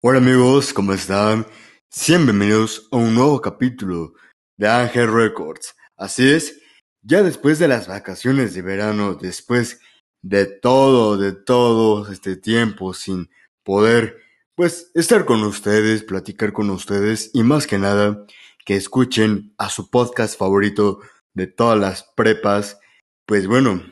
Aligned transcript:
Hola 0.00 0.18
amigos, 0.18 0.72
¿cómo 0.72 0.92
están? 0.92 1.44
Sean 1.90 2.24
bienvenidos 2.24 2.86
a 2.92 2.98
un 2.98 3.16
nuevo 3.16 3.40
capítulo 3.40 4.12
de 4.56 4.68
Ángel 4.68 5.12
Records. 5.12 5.74
Así 5.96 6.30
es, 6.30 6.62
ya 7.02 7.24
después 7.24 7.58
de 7.58 7.66
las 7.66 7.88
vacaciones 7.88 8.54
de 8.54 8.62
verano, 8.62 9.16
después 9.16 9.80
de 10.22 10.46
todo, 10.46 11.16
de 11.16 11.32
todo 11.32 12.08
este 12.12 12.36
tiempo 12.36 12.94
sin 12.94 13.28
poder, 13.64 14.22
pues, 14.54 14.92
estar 14.94 15.24
con 15.24 15.42
ustedes, 15.42 16.04
platicar 16.04 16.52
con 16.52 16.70
ustedes 16.70 17.32
y 17.34 17.42
más 17.42 17.66
que 17.66 17.78
nada, 17.78 18.24
que 18.64 18.76
escuchen 18.76 19.52
a 19.58 19.68
su 19.68 19.90
podcast 19.90 20.38
favorito 20.38 21.00
de 21.34 21.48
todas 21.48 21.76
las 21.76 22.04
prepas. 22.14 22.78
Pues 23.26 23.48
bueno, 23.48 23.82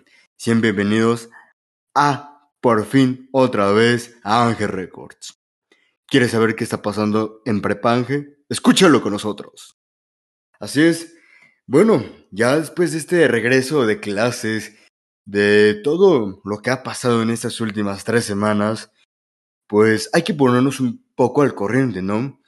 bienvenidos 0.63 1.31
a, 1.97 2.49
por 2.61 2.87
fin, 2.87 3.29
otra 3.33 3.73
vez 3.73 4.17
a 4.23 4.47
Ángel 4.47 4.69
Records. 4.69 5.36
¿Quieres 6.09 6.31
saber 6.31 6.55
qué 6.55 6.63
está 6.63 6.83
pasando 6.83 7.43
en 7.45 7.61
Prepange? 7.61 8.37
Escúchalo 8.49 9.03
con 9.03 9.13
nosotros. 9.13 9.77
Así 10.61 10.83
es. 10.83 11.17
Bueno, 11.67 12.05
ya 12.31 12.57
después 12.57 12.93
de 12.93 12.99
este 12.99 13.27
regreso 13.27 13.87
de 13.87 13.99
clases, 13.99 14.77
de 15.25 15.81
todo 15.83 16.41
lo 16.45 16.63
que 16.63 16.71
ha 16.71 16.85
pasado 16.85 17.23
en 17.23 17.31
estas 17.31 17.61
últimas 17.61 18.05
tres 18.05 18.25
semanas, 18.25 18.93
pues 19.67 20.09
hay 20.13 20.23
que 20.23 20.35
ponernos 20.35 20.79
un 20.79 21.05
poco 21.17 21.43
al 21.43 21.57
corriente, 21.57 22.03
¿no? 22.03 22.41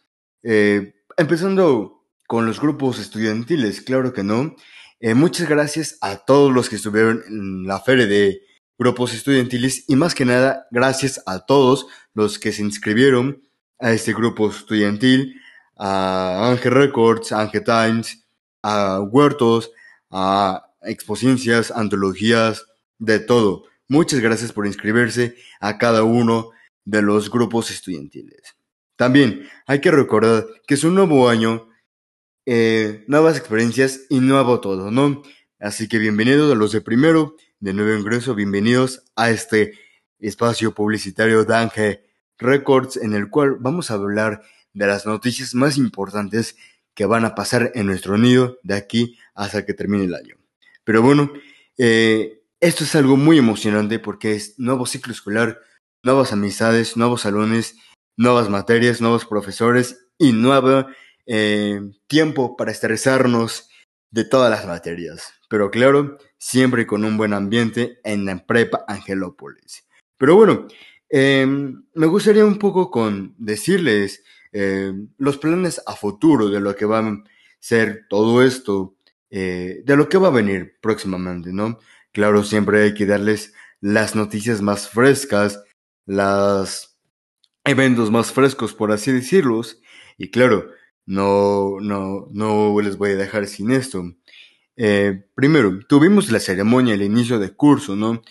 Eh, 0.45 0.95
empezando 1.17 2.07
con 2.29 2.47
los 2.47 2.61
grupos 2.61 3.01
estudiantiles, 3.01 3.81
claro 3.81 4.13
que 4.13 4.23
no. 4.23 4.55
Eh, 5.01 5.15
muchas 5.15 5.49
gracias 5.49 5.99
a 6.01 6.19
todos 6.19 6.53
los 6.53 6.69
que 6.69 6.77
estuvieron 6.77 7.25
en 7.27 7.67
la 7.67 7.81
feria 7.81 8.07
de 8.07 8.41
grupos 8.79 9.13
estudiantiles 9.15 9.85
y 9.89 9.97
más 9.97 10.15
que 10.15 10.25
nada 10.25 10.69
gracias 10.71 11.21
a 11.27 11.45
todos 11.45 11.89
los 12.15 12.39
que 12.39 12.53
se 12.53 12.63
inscribieron 12.63 13.48
a 13.79 13.93
este 13.93 14.13
grupo 14.13 14.51
estudiantil, 14.51 15.41
a 15.77 16.51
Ángel 16.51 16.73
Records, 16.73 17.33
Ángel 17.33 17.65
Times, 17.65 18.27
a 18.63 19.01
Huertos, 19.01 19.71
a 20.11 20.65
exposiciones, 20.83 21.71
antologías, 21.71 22.65
de 22.99 23.21
todo. 23.21 23.65
Muchas 23.87 24.21
gracias 24.21 24.53
por 24.53 24.67
inscribirse 24.67 25.37
a 25.61 25.79
cada 25.79 26.03
uno 26.03 26.51
de 26.85 27.03
los 27.03 27.31
grupos 27.31 27.71
estudiantiles. 27.71 28.57
También 28.97 29.49
hay 29.67 29.81
que 29.81 29.91
recordar 29.91 30.47
que 30.67 30.75
es 30.75 30.85
un 30.85 30.95
nuevo 30.95 31.29
año, 31.29 31.69
eh, 32.45 33.05
nuevas 33.07 33.39
experiencias 33.39 34.01
y 34.09 34.21
nuevo 34.21 34.61
todo, 34.61 34.91
¿no? 34.91 35.23
Así 35.61 35.89
que 35.89 35.99
bienvenidos 35.99 36.53
a 36.53 36.57
los 36.57 36.73
de 36.73 36.81
primero, 36.81 37.37
de 37.61 37.73
nuevo 37.73 37.97
ingreso, 37.99 38.35
bienvenidos 38.35 39.05
a 39.17 39.31
este 39.31 39.75
espacio 40.19 40.75
publicitario 40.75 41.45
de 41.45 41.55
Ángel 41.55 42.01
Records 42.39 42.97
en 42.97 43.15
el 43.15 43.31
cual 43.31 43.57
vamos 43.59 43.91
a 43.91 43.95
hablar 43.95 44.43
de 44.73 44.87
las 44.87 45.07
noticias 45.07 45.55
más 45.55 45.77
importantes 45.77 46.57
que 46.95 47.07
van 47.07 47.25
a 47.25 47.35
pasar 47.35 47.73
en 47.75 47.87
nuestro 47.87 48.19
nido 48.19 48.59
de 48.63 48.75
aquí 48.75 49.19
hasta 49.35 49.65
que 49.65 49.75
termine 49.75 50.05
el 50.05 50.15
año. 50.15 50.37
Pero 50.85 51.03
bueno, 51.03 51.33
eh, 51.77 52.43
esto 52.61 52.85
es 52.85 52.95
algo 52.95 53.17
muy 53.17 53.39
emocionante 53.39 53.99
porque 53.99 54.35
es 54.35 54.59
nuevo 54.59 54.87
ciclo 54.87 55.13
escolar, 55.13 55.61
nuevas 56.03 56.33
amistades, 56.33 56.97
nuevos 56.97 57.23
salones, 57.23 57.77
nuevas 58.17 58.49
materias, 58.49 59.01
nuevos 59.01 59.25
profesores 59.25 60.09
y 60.19 60.33
nuevo 60.33 60.87
eh, 61.27 61.81
tiempo 62.09 62.57
para 62.57 62.73
estresarnos 62.73 63.69
de 64.11 64.25
todas 64.25 64.51
las 64.51 64.67
materias. 64.67 65.35
Pero 65.49 65.71
claro, 65.71 66.19
siempre 66.39 66.87
con 66.87 67.05
un 67.05 67.17
buen 67.17 67.33
ambiente 67.33 68.01
en 68.05 68.25
la 68.25 68.45
prepa 68.45 68.85
Angelópolis. 68.89 69.87
Pero 70.17 70.35
bueno, 70.35 70.67
Em, 71.11 71.85
me 71.95 72.07
gustaría 72.07 72.45
un 72.45 72.59
poco 72.59 72.91
con 72.91 73.35
decirles 73.39 74.23
em, 74.53 75.09
los 75.19 75.39
planes 75.39 75.81
a 75.87 75.95
futuro 75.97 76.49
de 76.49 76.61
lo 76.61 76.75
que 76.77 76.85
va 76.87 77.01
a 77.01 77.25
ser 77.61 78.07
todo 78.09 78.43
esto, 78.43 78.97
eh, 79.31 79.83
de 79.85 79.97
lo 79.97 80.09
que 80.09 80.19
va 80.19 80.29
a 80.29 80.31
venir 80.31 80.77
próximamente, 80.81 81.53
¿no? 81.53 81.79
Claro, 82.13 82.45
siempre 82.45 82.83
hay 82.83 82.95
que 82.95 83.07
darles 83.07 83.55
las 83.81 84.15
noticias 84.17 84.63
más 84.63 84.89
frescas, 84.89 85.63
los 86.07 86.99
eventos 87.65 88.11
más 88.11 88.33
frescos, 88.33 88.75
por 88.75 88.93
así 88.93 89.13
decirlos. 89.13 89.81
Y 90.17 90.31
claro, 90.31 90.71
no, 91.07 91.79
no, 91.81 92.29
no 92.33 92.81
les 92.81 92.97
voy 92.99 93.11
a 93.11 93.17
dejar 93.17 93.47
sin 93.47 93.71
esto. 93.71 94.05
Eh, 94.77 95.25
primero, 95.35 95.81
tuvimos 95.89 96.31
la 96.31 96.41
ceremonia, 96.41 96.95
el 96.95 97.03
inicio 97.03 97.39
de 97.39 97.51
curso, 97.55 97.97
¿no? 97.97 98.23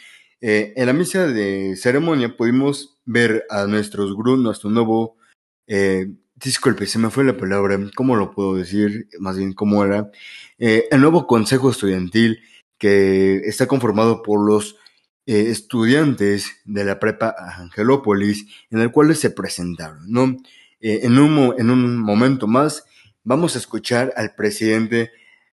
Eh, 0.42 0.74
en 0.76 0.86
la 0.86 0.94
misa 0.94 1.28
de 1.28 1.76
ceremonia 1.76 2.36
pudimos 2.38 2.98
ver 3.06 3.46
a 3.50 3.66
nuestros 3.66 4.16
grupos, 4.16 4.40
nuestro 4.40 4.70
nuevo, 4.70 5.18
eh, 5.66 6.14
disculpe, 6.36 6.86
se 6.86 7.00
me 7.00 7.10
fue 7.10 7.24
la 7.24 7.38
palabra, 7.38 7.80
¿cómo 7.96 8.16
lo 8.16 8.32
puedo 8.32 8.56
decir? 8.56 9.08
Más 9.20 9.38
bien, 9.38 9.54
¿cómo 9.54 9.84
era? 9.84 10.12
Eh, 10.60 10.88
el 10.92 11.02
nuevo 11.02 11.26
consejo 11.26 11.72
estudiantil 11.72 12.40
que 12.78 13.38
está 13.46 13.66
conformado 13.66 14.22
por 14.22 14.46
los 14.46 14.76
eh, 15.26 15.50
estudiantes 15.50 16.58
de 16.66 16.84
la 16.84 17.00
prepa 17.00 17.34
Angelópolis, 17.58 18.46
en 18.70 18.80
el 18.82 18.92
cual 18.92 19.16
se 19.16 19.32
presentaron, 19.32 20.12
¿no? 20.12 20.38
en, 20.80 21.18
un, 21.18 21.56
en 21.58 21.72
un 21.72 21.98
momento 21.98 22.46
más 22.46 22.86
vamos 23.24 23.56
a 23.56 23.60
escuchar 23.60 24.14
al 24.16 24.36
presidente 24.36 25.12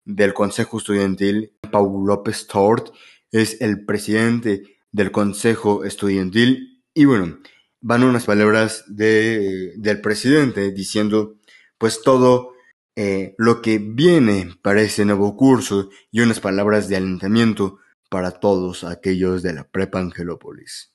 del 0.04 0.32
Consejo 0.32 0.78
Estudiantil, 0.78 1.52
Paul 1.70 2.06
López 2.06 2.46
Tort, 2.46 2.94
es 3.32 3.60
el 3.60 3.84
presidente 3.84 4.78
del 4.92 5.10
Consejo 5.10 5.84
Estudiantil 5.84 6.84
y 6.94 7.04
bueno, 7.04 7.38
van 7.80 8.02
unas 8.02 8.24
palabras 8.24 8.84
de, 8.88 9.72
del 9.76 10.00
presidente 10.00 10.72
diciendo 10.72 11.36
pues 11.78 12.02
todo 12.02 12.54
eh, 12.96 13.34
lo 13.38 13.62
que 13.62 13.78
viene 13.78 14.50
para 14.62 14.80
ese 14.80 15.04
nuevo 15.04 15.36
curso 15.36 15.88
y 16.10 16.20
unas 16.20 16.40
palabras 16.40 16.88
de 16.88 16.96
alentamiento 16.96 17.78
para 18.10 18.32
todos 18.32 18.84
aquellos 18.84 19.42
de 19.42 19.52
la 19.52 19.64
Prepa 19.64 20.00
Angelópolis. 20.00 20.92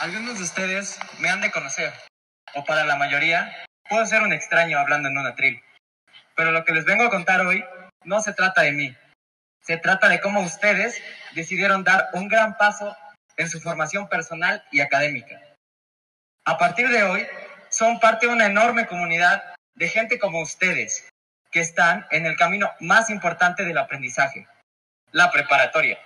Algunos 0.00 0.38
de 0.38 0.44
ustedes 0.44 0.98
me 1.20 1.28
han 1.28 1.40
de 1.40 1.50
conocer, 1.50 1.92
o 2.54 2.64
para 2.64 2.84
la 2.84 2.96
mayoría, 2.96 3.52
puedo 3.88 4.04
ser 4.06 4.22
un 4.22 4.32
extraño 4.32 4.78
hablando 4.78 5.08
en 5.08 5.18
un 5.18 5.26
atril. 5.26 5.60
Pero 6.34 6.50
lo 6.50 6.64
que 6.64 6.72
les 6.72 6.84
vengo 6.84 7.04
a 7.04 7.10
contar 7.10 7.46
hoy 7.46 7.62
no 8.04 8.20
se 8.20 8.32
trata 8.32 8.62
de 8.62 8.72
mí, 8.72 8.96
se 9.66 9.76
trata 9.78 10.08
de 10.08 10.20
cómo 10.20 10.40
ustedes 10.42 11.02
decidieron 11.34 11.82
dar 11.82 12.08
un 12.12 12.28
gran 12.28 12.56
paso 12.56 12.96
en 13.36 13.50
su 13.50 13.60
formación 13.60 14.08
personal 14.08 14.64
y 14.70 14.80
académica. 14.80 15.40
A 16.44 16.56
partir 16.56 16.88
de 16.88 17.02
hoy, 17.02 17.26
son 17.68 17.98
parte 17.98 18.26
de 18.26 18.32
una 18.32 18.46
enorme 18.46 18.86
comunidad 18.86 19.42
de 19.74 19.88
gente 19.88 20.20
como 20.20 20.40
ustedes, 20.40 21.08
que 21.50 21.60
están 21.60 22.06
en 22.12 22.26
el 22.26 22.36
camino 22.36 22.70
más 22.78 23.10
importante 23.10 23.64
del 23.64 23.78
aprendizaje, 23.78 24.46
la 25.10 25.32
preparatoria. 25.32 25.98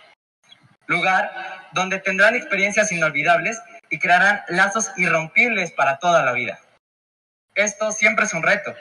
Lugar 0.86 1.68
donde 1.72 1.98
tendrán 1.98 2.34
experiencias 2.34 2.90
inolvidables 2.90 3.60
y 3.90 3.98
crearán 3.98 4.42
lazos 4.48 4.90
irrompibles 4.96 5.70
para 5.70 5.98
toda 5.98 6.24
la 6.24 6.32
vida. 6.32 6.58
Esto 7.54 7.92
siempre 7.92 8.24
es 8.24 8.32
un 8.32 8.42
reto, 8.42 8.74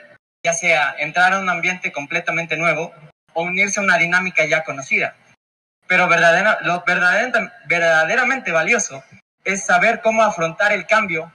ya 0.43 0.53
sea 0.53 0.95
entrar 0.97 1.33
a 1.33 1.39
un 1.39 1.49
ambiente 1.49 1.91
completamente 1.91 2.55
nuevo 2.55 2.93
o 3.33 3.43
unirse 3.43 3.79
a 3.79 3.83
una 3.83 3.97
dinámica 3.97 4.45
ya 4.45 4.63
conocida. 4.63 5.15
Pero 5.87 6.07
lo 6.07 6.83
verdaderamente 6.85 8.51
valioso 8.51 9.03
es 9.43 9.65
saber 9.65 10.01
cómo 10.01 10.23
afrontar 10.23 10.71
el 10.71 10.85
cambio 10.85 11.33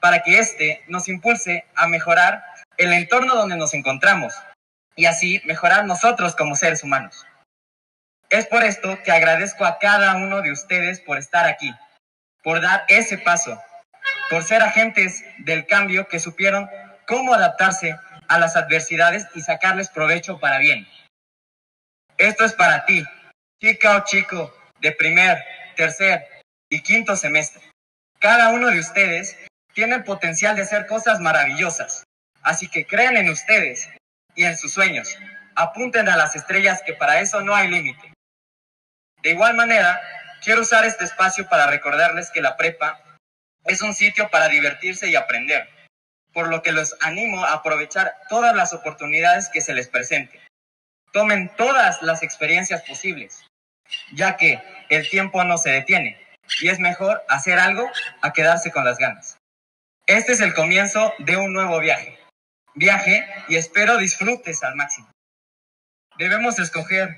para 0.00 0.22
que 0.22 0.38
éste 0.38 0.82
nos 0.88 1.08
impulse 1.08 1.64
a 1.74 1.86
mejorar 1.86 2.44
el 2.76 2.92
entorno 2.92 3.34
donde 3.34 3.56
nos 3.56 3.74
encontramos 3.74 4.34
y 4.94 5.06
así 5.06 5.40
mejorar 5.44 5.86
nosotros 5.86 6.36
como 6.36 6.56
seres 6.56 6.82
humanos. 6.82 7.26
Es 8.30 8.46
por 8.46 8.62
esto 8.62 8.98
que 9.02 9.10
agradezco 9.10 9.64
a 9.64 9.78
cada 9.78 10.16
uno 10.16 10.42
de 10.42 10.52
ustedes 10.52 11.00
por 11.00 11.18
estar 11.18 11.46
aquí, 11.46 11.74
por 12.42 12.60
dar 12.60 12.84
ese 12.88 13.16
paso, 13.16 13.60
por 14.28 14.42
ser 14.42 14.62
agentes 14.62 15.24
del 15.38 15.66
cambio 15.66 16.08
que 16.08 16.20
supieron 16.20 16.68
cómo 17.06 17.32
adaptarse 17.32 17.96
a 18.28 18.38
las 18.38 18.56
adversidades 18.56 19.26
y 19.34 19.40
sacarles 19.40 19.88
provecho 19.88 20.38
para 20.38 20.58
bien. 20.58 20.86
Esto 22.18 22.44
es 22.44 22.52
para 22.52 22.84
ti, 22.84 23.04
chica 23.60 24.02
chico 24.02 24.52
de 24.80 24.90
primer, 24.90 25.38
tercer 25.76 26.26
y 26.68 26.82
quinto 26.82 27.14
semestre. 27.14 27.62
Cada 28.18 28.48
uno 28.50 28.70
de 28.70 28.80
ustedes 28.80 29.38
tiene 29.72 29.94
el 29.94 30.02
potencial 30.02 30.56
de 30.56 30.62
hacer 30.62 30.88
cosas 30.88 31.20
maravillosas, 31.20 32.02
así 32.42 32.68
que 32.68 32.84
crean 32.84 33.16
en 33.16 33.30
ustedes 33.30 33.88
y 34.34 34.44
en 34.44 34.56
sus 34.56 34.72
sueños. 34.72 35.16
Apunten 35.54 36.08
a 36.08 36.16
las 36.16 36.34
estrellas 36.34 36.82
que 36.84 36.94
para 36.94 37.20
eso 37.20 37.40
no 37.40 37.54
hay 37.54 37.68
límite. 37.68 38.12
De 39.22 39.30
igual 39.30 39.54
manera, 39.54 40.00
quiero 40.42 40.62
usar 40.62 40.84
este 40.84 41.04
espacio 41.04 41.48
para 41.48 41.68
recordarles 41.68 42.32
que 42.32 42.42
la 42.42 42.56
prepa 42.56 43.00
es 43.62 43.80
un 43.80 43.94
sitio 43.94 44.28
para 44.28 44.48
divertirse 44.48 45.08
y 45.08 45.14
aprender, 45.14 45.68
por 46.32 46.48
lo 46.48 46.62
que 46.62 46.72
los 46.72 46.96
animo 47.00 47.44
a 47.44 47.52
aprovechar 47.52 48.16
todas 48.28 48.56
las 48.56 48.72
oportunidades 48.72 49.48
que 49.50 49.60
se 49.60 49.72
les 49.72 49.86
presenten. 49.86 50.40
Tomen 51.12 51.50
todas 51.56 52.02
las 52.02 52.22
experiencias 52.22 52.82
posibles, 52.82 53.46
ya 54.12 54.36
que 54.36 54.62
el 54.88 55.08
tiempo 55.08 55.42
no 55.44 55.58
se 55.58 55.70
detiene 55.70 56.20
y 56.60 56.68
es 56.68 56.78
mejor 56.78 57.22
hacer 57.28 57.58
algo 57.58 57.88
a 58.22 58.32
quedarse 58.32 58.70
con 58.70 58.84
las 58.84 58.98
ganas. 58.98 59.38
Este 60.06 60.32
es 60.32 60.40
el 60.40 60.54
comienzo 60.54 61.12
de 61.18 61.36
un 61.36 61.52
nuevo 61.52 61.80
viaje. 61.80 62.18
Viaje 62.74 63.26
y 63.48 63.56
espero 63.56 63.98
disfrutes 63.98 64.62
al 64.62 64.74
máximo. 64.74 65.10
Debemos 66.18 66.58
escoger 66.58 67.16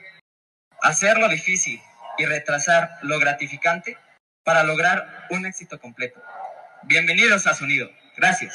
hacer 0.83 1.19
lo 1.19 1.29
difícil 1.29 1.81
y 2.19 2.27
retrasar 2.27 2.99
lo 3.03 3.19
gratificante 3.19 3.97
para 4.45 4.65
lograr 4.65 5.27
un 5.31 5.47
éxito 5.47 5.79
completo. 5.79 6.21
Bienvenidos 6.83 7.47
a 7.47 7.55
Sonido. 7.55 7.91
Gracias. 8.17 8.55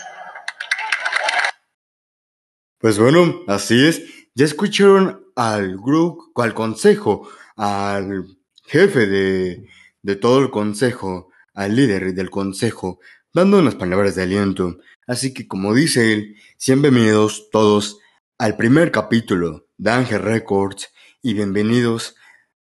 Pues 2.80 3.00
bueno, 3.00 3.44
así 3.48 3.88
es. 3.88 4.02
Ya 4.36 4.46
escucharon 4.46 5.25
al 5.36 5.78
grupo, 5.78 6.42
al 6.42 6.54
consejo, 6.54 7.30
al 7.56 8.26
jefe 8.66 9.06
de, 9.06 9.68
de 10.02 10.16
todo 10.16 10.40
el 10.40 10.50
consejo, 10.50 11.30
al 11.54 11.76
líder 11.76 12.14
del 12.14 12.30
consejo, 12.30 13.00
dando 13.34 13.60
unas 13.60 13.76
palabras 13.76 14.16
de 14.16 14.24
aliento. 14.24 14.78
Así 15.08 15.34
que 15.34 15.48
como 15.48 15.74
dice 15.74 16.14
él, 16.14 16.36
bienvenidos 16.66 17.50
todos 17.52 18.00
al 18.38 18.58
primer 18.58 18.92
capítulo 18.92 19.68
de 19.78 19.92
Ángel 19.92 20.22
Records 20.22 20.90
y 21.22 21.34
bienvenidos 21.34 22.16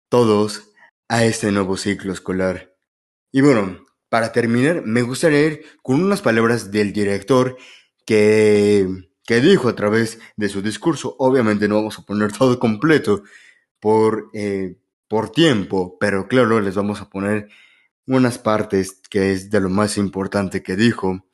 todos 0.09 0.71
a 1.09 1.25
este 1.25 1.51
nuevo 1.53 1.77
ciclo 1.77 2.13
escolar. 2.13 2.75
Y 3.33 3.41
bueno, 3.41 3.85
para 4.09 4.33
terminar, 4.33 4.83
me 4.85 5.03
gustaría 5.03 5.47
ir 5.47 5.65
con 5.83 6.03
unas 6.03 6.21
palabras 6.21 6.71
del 6.71 6.93
director 6.93 7.57
que, 8.05 9.10
que 9.25 9.41
dijo 9.41 9.69
a 9.69 9.77
través 9.77 10.19
de 10.37 10.49
su 10.49 10.63
discurso. 10.63 11.15
Obviamente 11.19 11.69
no 11.69 11.77
vamos 11.77 11.99
a 11.99 12.03
poner 12.03 12.33
todo 12.33 12.59
completo 12.59 13.23
por, 13.79 14.31
eh, 14.35 14.77
por 15.09 15.31
tiempo, 15.31 15.97
pero 15.99 16.29
claro, 16.29 16.61
les 16.61 16.75
vamos 16.75 17.01
a 17.01 17.09
poner 17.09 17.49
unas 18.07 18.39
partes 18.39 19.01
que 19.09 19.33
es 19.33 19.51
de 19.51 19.61
lo 19.61 19.71
más 19.71 19.97
importante 19.97 20.63
que 20.63 20.77
dijo. 20.77 21.25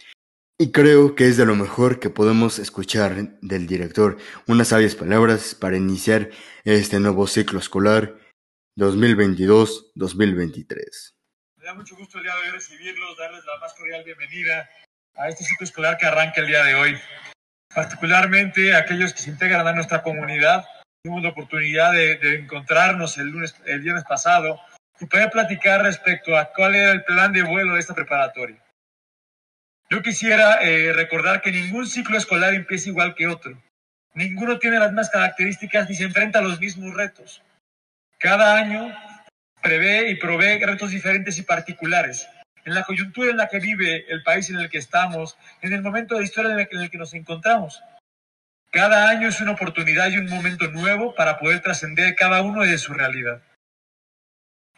Y 0.58 0.72
creo 0.72 1.14
que 1.14 1.28
es 1.28 1.36
de 1.36 1.44
lo 1.44 1.54
mejor 1.54 2.00
que 2.00 2.08
podemos 2.08 2.58
escuchar 2.58 3.38
del 3.42 3.66
director. 3.66 4.16
Unas 4.46 4.68
sabias 4.68 4.94
palabras 4.94 5.54
para 5.54 5.76
iniciar 5.76 6.30
este 6.64 6.98
nuevo 6.98 7.26
ciclo 7.26 7.58
escolar 7.58 8.16
2022-2023 8.78 11.16
da 11.66 11.74
mucho 11.74 11.96
gusto 11.96 12.18
el 12.18 12.22
día 12.22 12.32
de 12.32 12.42
hoy 12.42 12.50
recibirlos, 12.50 13.18
darles 13.18 13.44
la 13.44 13.58
más 13.58 13.74
cordial 13.74 14.04
bienvenida 14.04 14.70
a 15.16 15.28
este 15.28 15.42
ciclo 15.42 15.64
escolar 15.64 15.98
que 15.98 16.06
arranca 16.06 16.40
el 16.40 16.46
día 16.46 16.62
de 16.62 16.76
hoy. 16.76 16.96
Particularmente 17.74 18.74
aquellos 18.74 19.12
que 19.12 19.20
se 19.20 19.30
integran 19.30 19.66
a 19.66 19.72
nuestra 19.72 20.02
comunidad, 20.02 20.64
tuvimos 21.02 21.22
la 21.22 21.30
oportunidad 21.30 21.92
de, 21.92 22.36
encontrarnos 22.36 23.18
el, 23.18 23.28
lunes, 23.28 23.54
el 23.66 23.80
viernes 23.80 24.04
pasado 24.04 24.60
y 25.00 25.06
poder 25.06 25.30
platicar 25.30 25.82
respecto 25.82 26.36
a 26.36 26.52
cuál 26.52 26.74
era 26.74 26.92
el 26.92 27.04
plan 27.04 27.32
de 27.32 27.42
vuelo 27.42 27.74
de 27.74 27.80
esta 27.80 27.94
preparatoria. 27.94 28.62
Yo 29.88 30.02
quisiera 30.02 30.62
eh, 30.62 30.92
recordar 30.92 31.42
que 31.42 31.52
ningún 31.52 31.86
ciclo 31.86 32.18
escolar 32.18 32.54
empieza 32.54 32.88
igual 32.88 33.14
que 33.14 33.28
otro. 33.28 33.62
Ninguno 34.14 34.58
tiene 34.58 34.78
las 34.78 34.90
mismas 34.90 35.10
características 35.10 35.88
ni 35.88 35.94
se 35.94 36.04
enfrenta 36.04 36.38
a 36.38 36.42
los 36.42 36.58
mismos 36.58 36.94
retos. 36.94 37.42
Cada 38.18 38.56
año 38.56 38.96
prevé 39.62 40.10
y 40.10 40.16
provee 40.16 40.64
retos 40.64 40.90
diferentes 40.90 41.38
y 41.38 41.42
particulares. 41.42 42.26
En 42.66 42.74
la 42.74 42.82
coyuntura 42.82 43.30
en 43.30 43.36
la 43.36 43.46
que 43.46 43.60
vive 43.60 44.06
el 44.08 44.24
país 44.24 44.50
en 44.50 44.56
el 44.56 44.68
que 44.68 44.78
estamos, 44.78 45.38
en 45.62 45.72
el 45.72 45.82
momento 45.82 46.16
de 46.16 46.24
historia 46.24 46.52
en 46.52 46.80
el 46.80 46.90
que 46.90 46.98
nos 46.98 47.14
encontramos. 47.14 47.80
Cada 48.72 49.08
año 49.08 49.28
es 49.28 49.40
una 49.40 49.52
oportunidad 49.52 50.08
y 50.08 50.18
un 50.18 50.28
momento 50.28 50.68
nuevo 50.72 51.14
para 51.14 51.38
poder 51.38 51.60
trascender 51.62 52.16
cada 52.16 52.42
uno 52.42 52.64
de 52.64 52.76
su 52.76 52.92
realidad. 52.92 53.40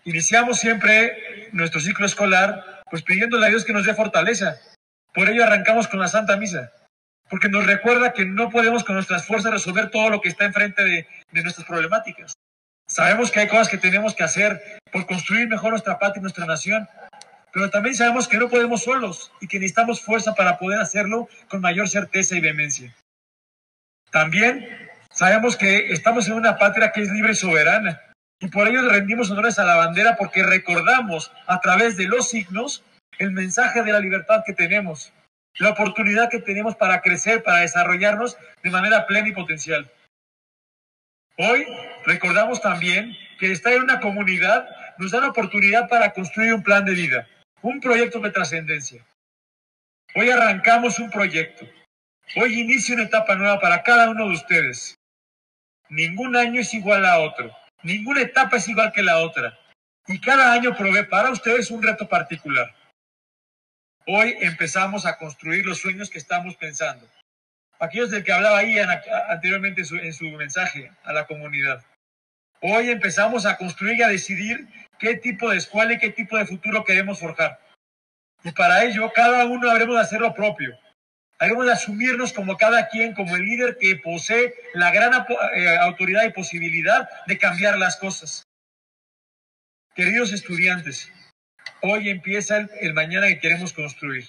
Iniciamos 0.04 0.58
siempre 0.60 1.48
nuestro 1.52 1.80
ciclo 1.80 2.04
escolar 2.04 2.82
pues 2.90 3.02
pidiéndole 3.02 3.46
a 3.46 3.48
Dios 3.48 3.64
que 3.64 3.72
nos 3.72 3.86
dé 3.86 3.94
fortaleza. 3.94 4.56
Por 5.14 5.30
ello 5.30 5.42
arrancamos 5.44 5.88
con 5.88 5.98
la 5.98 6.08
Santa 6.08 6.36
Misa, 6.36 6.70
porque 7.30 7.48
nos 7.48 7.66
recuerda 7.66 8.12
que 8.12 8.26
no 8.26 8.50
podemos 8.50 8.84
con 8.84 8.96
nuestras 8.96 9.26
fuerzas 9.26 9.50
resolver 9.50 9.90
todo 9.90 10.10
lo 10.10 10.20
que 10.20 10.28
está 10.28 10.44
enfrente 10.44 10.84
de, 10.84 11.08
de 11.32 11.42
nuestras 11.42 11.66
problemáticas. 11.66 12.34
Sabemos 12.86 13.30
que 13.30 13.40
hay 13.40 13.48
cosas 13.48 13.68
que 13.68 13.78
tenemos 13.78 14.14
que 14.14 14.24
hacer 14.24 14.78
por 14.92 15.06
construir 15.06 15.48
mejor 15.48 15.70
nuestra 15.70 15.98
patria 15.98 16.20
y 16.20 16.22
nuestra 16.22 16.44
nación, 16.44 16.86
pero 17.52 17.70
también 17.70 17.94
sabemos 17.94 18.28
que 18.28 18.38
no 18.38 18.48
podemos 18.48 18.82
solos 18.82 19.32
y 19.40 19.48
que 19.48 19.58
necesitamos 19.58 20.00
fuerza 20.00 20.34
para 20.34 20.58
poder 20.58 20.80
hacerlo 20.80 21.28
con 21.48 21.60
mayor 21.60 21.88
certeza 21.88 22.36
y 22.36 22.40
vehemencia. 22.40 22.94
También 24.10 24.66
sabemos 25.10 25.56
que 25.56 25.92
estamos 25.92 26.28
en 26.28 26.34
una 26.34 26.58
patria 26.58 26.92
que 26.92 27.02
es 27.02 27.10
libre 27.10 27.32
y 27.32 27.36
soberana 27.36 28.00
y 28.40 28.48
por 28.48 28.68
ello 28.68 28.88
rendimos 28.88 29.30
honores 29.30 29.58
a 29.58 29.64
la 29.64 29.76
bandera 29.76 30.16
porque 30.16 30.42
recordamos 30.42 31.32
a 31.46 31.60
través 31.60 31.96
de 31.96 32.06
los 32.06 32.28
signos 32.28 32.84
el 33.18 33.32
mensaje 33.32 33.82
de 33.82 33.92
la 33.92 34.00
libertad 34.00 34.44
que 34.46 34.52
tenemos, 34.52 35.12
la 35.58 35.70
oportunidad 35.70 36.30
que 36.30 36.38
tenemos 36.38 36.76
para 36.76 37.00
crecer, 37.00 37.42
para 37.42 37.60
desarrollarnos 37.60 38.36
de 38.62 38.70
manera 38.70 39.06
plena 39.06 39.28
y 39.28 39.32
potencial. 39.32 39.90
Hoy 41.36 41.66
recordamos 42.04 42.60
también 42.60 43.16
que 43.38 43.52
estar 43.52 43.72
en 43.72 43.82
una 43.82 44.00
comunidad 44.00 44.68
nos 44.98 45.12
da 45.12 45.20
la 45.20 45.28
oportunidad 45.28 45.88
para 45.88 46.12
construir 46.12 46.52
un 46.52 46.62
plan 46.62 46.84
de 46.84 46.92
vida, 46.92 47.28
un 47.62 47.80
proyecto 47.80 48.20
de 48.20 48.30
trascendencia. 48.30 49.04
Hoy 50.14 50.30
arrancamos 50.30 50.98
un 50.98 51.10
proyecto. 51.10 51.66
Hoy 52.36 52.60
inicia 52.60 52.94
una 52.94 53.04
etapa 53.04 53.34
nueva 53.34 53.60
para 53.60 53.82
cada 53.82 54.10
uno 54.10 54.26
de 54.28 54.34
ustedes. 54.34 54.94
Ningún 55.88 56.36
año 56.36 56.60
es 56.60 56.72
igual 56.74 57.04
a 57.06 57.20
otro. 57.20 57.50
Ninguna 57.82 58.22
etapa 58.22 58.56
es 58.56 58.68
igual 58.68 58.92
que 58.92 59.02
la 59.02 59.18
otra. 59.18 59.58
Y 60.06 60.20
cada 60.20 60.52
año 60.52 60.76
provee 60.76 61.04
para 61.04 61.30
ustedes 61.30 61.70
un 61.70 61.82
reto 61.82 62.08
particular. 62.08 62.74
Hoy 64.06 64.36
empezamos 64.40 65.06
a 65.06 65.18
construir 65.18 65.66
los 65.66 65.78
sueños 65.78 66.10
que 66.10 66.18
estamos 66.18 66.56
pensando 66.56 67.08
aquellos 67.78 68.10
del 68.10 68.24
que 68.24 68.32
hablaba 68.32 68.64
Ian 68.64 68.88
anteriormente 69.28 69.82
en 69.82 70.12
su, 70.12 70.24
mensaje 70.32 70.90
a 71.04 71.12
la 71.12 71.26
comunidad. 71.26 71.84
Hoy 72.60 72.90
empezamos 72.90 73.46
a 73.46 73.56
construir 73.56 73.98
y 73.98 74.02
a 74.02 74.08
decidir 74.08 74.66
qué 74.98 75.16
tipo 75.16 75.50
de 75.50 75.58
escuela 75.58 75.92
y 75.92 75.98
qué 75.98 76.10
tipo 76.10 76.36
de 76.36 76.46
futuro 76.46 76.84
queremos 76.84 77.20
forjar. 77.20 77.60
Y 78.42 78.50
para 78.52 78.84
ello, 78.84 79.12
cada 79.14 79.44
uno 79.44 79.70
habremos 79.70 79.94
de 79.94 80.02
hacer 80.02 80.20
lo 80.20 80.34
propio. 80.34 80.76
Habremos 81.38 81.66
de 81.66 81.72
asumirnos 81.72 82.32
como 82.32 82.56
cada 82.56 82.88
quien, 82.88 83.14
como 83.14 83.36
el 83.36 83.44
líder 83.44 83.76
que 83.78 83.94
posee 83.96 84.54
la 84.74 84.90
gran 84.90 85.12
eh, 85.54 85.78
autoridad 85.78 86.24
y 86.24 86.32
posibilidad 86.32 87.08
de 87.26 87.38
cambiar 87.38 87.78
las 87.78 87.96
cosas. 87.96 88.42
Queridos 89.94 90.32
estudiantes, 90.32 91.12
hoy 91.82 92.10
empieza 92.10 92.68
el 92.80 92.94
mañana 92.94 93.28
que 93.28 93.38
queremos 93.38 93.72
construir. 93.72 94.28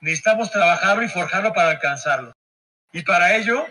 Necesitamos 0.00 0.52
trabajarlo 0.52 1.02
y 1.02 1.08
forjarlo 1.08 1.52
para 1.52 1.70
alcanzarlo. 1.70 2.32
Y 2.92 3.02
para 3.02 3.34
ello, 3.34 3.66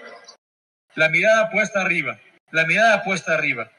la 0.96 1.08
mirada 1.08 1.50
puesta 1.50 1.82
arriba, 1.82 2.20
la 2.52 2.66
mirada 2.66 3.04
puesta 3.04 3.34
arriba. 3.34 3.72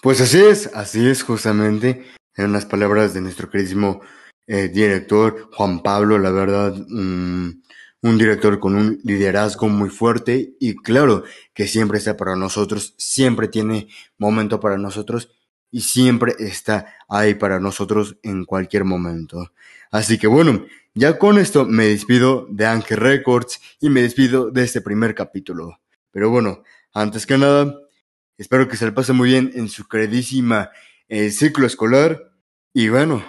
Pues 0.00 0.20
así 0.20 0.38
es, 0.38 0.70
así 0.74 1.08
es 1.08 1.24
justamente, 1.24 2.04
en 2.36 2.52
las 2.52 2.66
palabras 2.66 3.14
de 3.14 3.20
nuestro 3.20 3.50
queridísimo 3.50 4.00
eh, 4.46 4.68
director 4.68 5.50
Juan 5.52 5.82
Pablo, 5.82 6.18
la 6.18 6.30
verdad, 6.30 6.72
un 6.72 7.62
director 8.02 8.60
con 8.60 8.76
un 8.76 9.00
liderazgo 9.02 9.68
muy 9.68 9.90
fuerte 9.90 10.54
y 10.60 10.76
claro, 10.76 11.24
que 11.52 11.66
siempre 11.66 11.98
está 11.98 12.16
para 12.16 12.36
nosotros, 12.36 12.94
siempre 12.96 13.48
tiene 13.48 13.88
momento 14.18 14.60
para 14.60 14.78
nosotros 14.78 15.30
y 15.72 15.80
siempre 15.80 16.36
está 16.38 16.94
ahí 17.08 17.34
para 17.34 17.58
nosotros 17.58 18.16
en 18.22 18.44
cualquier 18.44 18.84
momento. 18.84 19.50
Así 19.90 20.16
que 20.16 20.28
bueno, 20.28 20.64
ya 20.94 21.18
con 21.18 21.38
esto 21.38 21.64
me 21.64 21.86
despido 21.86 22.46
de 22.50 22.66
Ángel 22.66 22.98
Records 22.98 23.60
y 23.80 23.90
me 23.90 24.02
despido 24.02 24.52
de 24.52 24.62
este 24.62 24.80
primer 24.80 25.16
capítulo. 25.16 25.80
Pero 26.12 26.30
bueno, 26.30 26.62
antes 26.94 27.26
que 27.26 27.36
nada, 27.36 27.74
espero 28.38 28.68
que 28.68 28.76
se 28.76 28.86
le 28.86 28.92
pase 28.92 29.12
muy 29.12 29.28
bien 29.28 29.50
en 29.54 29.68
su 29.68 29.86
queridísima 29.86 30.70
eh, 31.08 31.30
ciclo 31.30 31.66
escolar 31.66 32.32
y 32.72 32.88
bueno, 32.88 33.24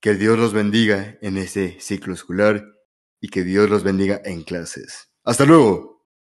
que 0.00 0.14
Dios 0.14 0.38
los 0.38 0.52
bendiga 0.52 1.16
en 1.22 1.38
ese 1.38 1.80
ciclo 1.80 2.12
escolar 2.12 2.74
y 3.20 3.28
que 3.28 3.42
Dios 3.44 3.70
los 3.70 3.84
bendiga 3.84 4.20
en 4.24 4.42
clases. 4.42 5.10
Hasta 5.22 5.46
luego. 5.46 5.93